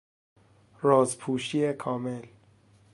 [0.81, 2.25] راز پوشی کامل